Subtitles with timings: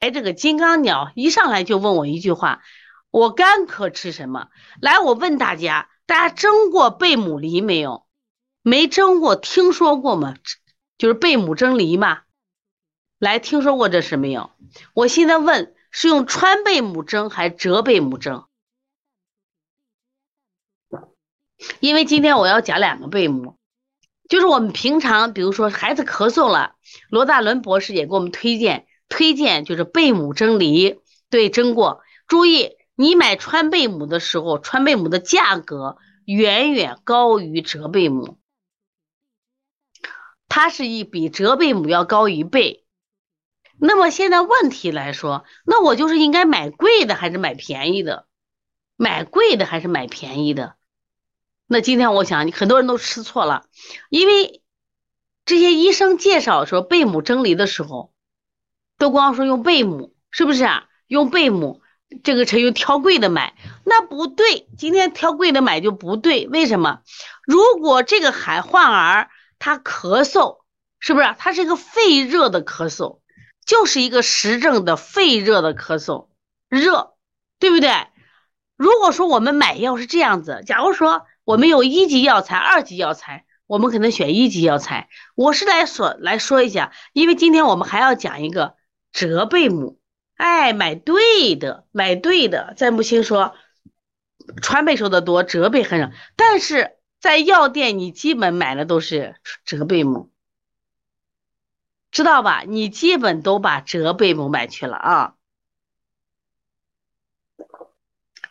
[0.00, 2.62] 哎，这个金刚鸟一上来就问我一句话：
[3.10, 4.48] 我干咳吃什么？
[4.80, 8.06] 来，我问大家，大家蒸过贝母梨没有？
[8.62, 10.36] 没蒸过，听说过吗？
[10.96, 12.22] 就是贝母蒸梨嘛。
[13.18, 14.50] 来，听说过这事没有？
[14.94, 18.46] 我现在问，是用川贝母蒸还是浙贝母蒸？
[21.78, 23.58] 因为今天我要讲两个贝母，
[24.30, 26.76] 就是我们平常，比如说孩子咳嗽了，
[27.10, 28.86] 罗大伦博士也给我们推荐。
[29.20, 30.98] 推荐就是贝母蒸梨，
[31.28, 32.00] 对，蒸过。
[32.26, 38.38] 注意，你买川贝母的时候，川贝母的价格远远高于浙贝母，
[40.48, 42.86] 它是一比浙贝母要高一倍。
[43.78, 48.26] 那么现在问题来说，那我就是应该买贵的还是买便宜的？
[48.96, 50.76] 买贵的还是买便宜的？
[51.66, 53.66] 那今天我想，你很多人都吃错了，
[54.08, 54.62] 因为
[55.44, 58.14] 这些医生介绍说贝母蒸梨的时候。
[59.00, 60.84] 都光说用贝母，是不是啊？
[61.06, 61.80] 用贝母，
[62.22, 64.68] 这个车又挑贵的买，那不对。
[64.76, 67.00] 今天挑贵的买就不对，为什么？
[67.46, 70.58] 如果这个孩患儿他咳嗽，
[70.98, 71.34] 是不是？
[71.38, 73.20] 他是一个肺热的咳嗽，
[73.64, 76.28] 就是一个实证的肺热的咳嗽，
[76.68, 77.14] 热，
[77.58, 77.90] 对不对？
[78.76, 83.46] 如果说我们买药是这样子，假如说我们有一级药材、二级药材。
[83.66, 85.08] 我们可能选一级药材。
[85.36, 88.74] 我是来说来说一下，因为今天我们还要讲一个。
[89.12, 89.98] 折贝母，
[90.36, 92.74] 哎，买对的，买对的。
[92.76, 93.54] 在木星说，
[94.62, 96.10] 川贝收的多，折贝很少。
[96.36, 100.30] 但是在药店，你基本买的都是折贝母，
[102.10, 102.62] 知道吧？
[102.66, 105.34] 你基本都把折贝母买去了啊，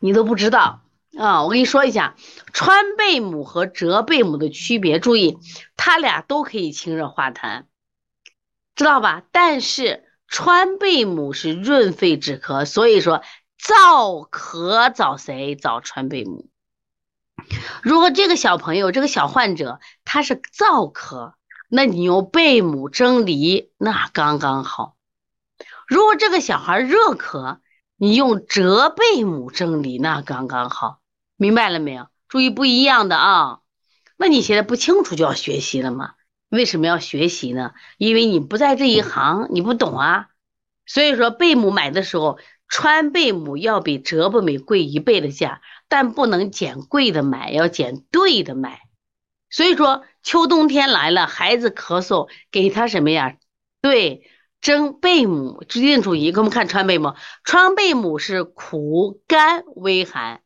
[0.00, 0.82] 你都不知道
[1.16, 1.44] 啊。
[1.44, 2.16] 我跟你说一下，
[2.52, 5.38] 川贝母和折贝母的区别，注意，
[5.76, 7.66] 它俩都可以清热化痰，
[8.74, 9.22] 知道吧？
[9.30, 10.04] 但是。
[10.28, 13.22] 川贝母是润肺止咳，所以说
[13.60, 15.56] 燥咳找谁？
[15.56, 16.48] 找川贝母。
[17.82, 21.32] 如果这个小朋友、这个小患者他是燥咳，
[21.68, 24.96] 那你用贝母蒸梨那刚刚好。
[25.86, 27.58] 如果这个小孩热咳，
[27.96, 31.00] 你用浙贝母蒸梨那刚刚好。
[31.36, 32.08] 明白了没有？
[32.28, 33.60] 注意不一样的啊。
[34.18, 36.14] 那你现在不清楚就要学习了吗？
[36.48, 37.72] 为什么要学习呢？
[37.98, 40.28] 因为你不在这一行，你不懂啊。
[40.86, 42.38] 所以说，贝母买的时候，
[42.68, 48.80] 川贝母要比浙贝母贵一倍的价，但不能捡贵的买，要捡对的买。
[49.50, 53.36] 所以说，秋冬天来了，孩子咳嗽，给他什么呀？
[53.82, 54.22] 对，
[54.60, 56.32] 蒸贝母，一定注意。
[56.32, 60.40] 给我们看川贝母，川贝母是苦甘微寒，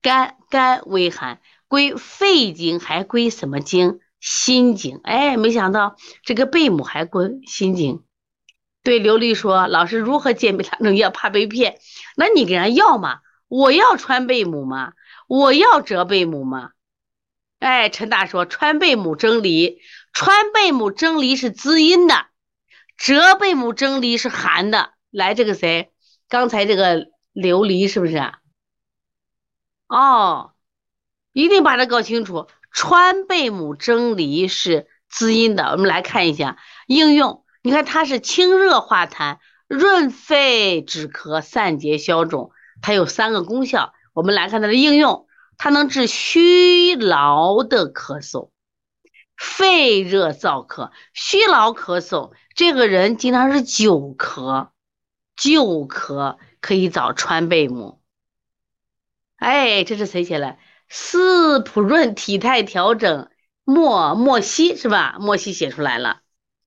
[0.00, 4.00] 甘甘微寒，归肺经，还归什么经？
[4.26, 5.94] 心经，哎，没想到
[6.24, 8.02] 这个贝母还归心经。
[8.82, 11.10] 对琉璃说：“老师如何鉴别两种药？
[11.10, 11.78] 怕被骗？
[12.16, 13.20] 那你给人要嘛？
[13.46, 14.94] 我要川贝母吗？
[15.28, 16.70] 我要浙贝母吗？”
[17.60, 19.78] 哎，陈大说：“川贝母蒸梨，
[20.12, 22.26] 川贝母蒸梨是滋阴的，
[22.96, 25.92] 浙贝母蒸梨是寒的。”来，这个谁？
[26.28, 28.32] 刚才这个琉璃是不是？
[29.86, 30.50] 哦，
[31.32, 32.48] 一定把它搞清楚。
[32.76, 37.42] 川贝母蒸梨是滋阴的，我们来看一下应用。
[37.62, 42.50] 你看它是清热化痰、润肺止咳、散结消肿，
[42.82, 43.94] 它有三个功效。
[44.12, 45.26] 我们来看它的应用，
[45.56, 48.50] 它能治虚劳的咳嗽、
[49.38, 52.32] 肺热燥咳、虚劳咳嗽。
[52.54, 54.68] 这个人经常是久咳，
[55.34, 58.02] 久咳可以找川贝母。
[59.36, 60.58] 哎，这是谁写的？
[60.88, 63.28] 斯普润体态调整，
[63.64, 65.16] 莫莫西是吧？
[65.20, 66.20] 莫西写出来了。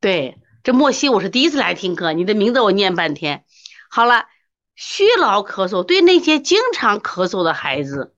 [0.00, 3.44] 对，这莫西我是第一次来听课，你的名字我念半天。
[3.90, 4.26] 好了，
[4.74, 8.14] 虚劳咳嗽，对那些经常咳嗽的孩子，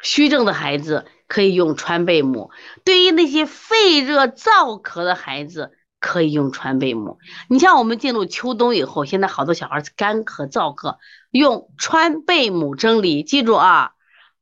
[0.00, 2.50] 虚症的孩子可以用川贝母；
[2.84, 7.18] 对于那些肺热燥咳的孩子，可以用川贝母。
[7.48, 10.96] 你像我们进入秋冬以后，现在好多小孩干咳燥咳，
[11.30, 13.92] 用川贝母蒸梨，记住啊。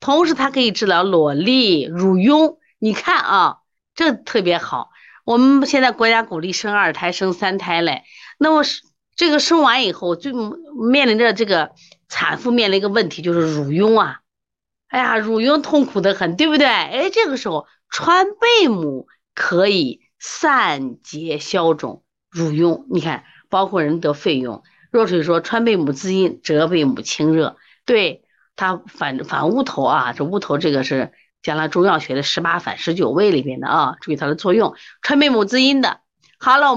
[0.01, 2.57] 同时，它可以治疗裸痢、乳痈。
[2.79, 3.59] 你看啊，
[3.95, 4.89] 这特别好。
[5.25, 8.05] 我们现在国家鼓励生二胎、生三胎嘞。
[8.39, 8.63] 那么
[9.15, 11.73] 这个生完以后，最面临着这个
[12.09, 14.21] 产妇面临一个问题，就是乳痈啊。
[14.89, 16.67] 哎呀，乳痈痛苦的很，对不对？
[16.67, 22.87] 哎，这个时候川贝母可以散结消肿乳痈。
[22.91, 28.25] 你看，包括人得肺痈，若水说川贝母滋阴，浙贝母清热，对。
[28.61, 36.01] 它反反乌头啊，这乌头这个是将来中药学的十八反十九味里面的啊，注意它的作用，川贝母滋阴的。
[36.39, 36.69] 好了。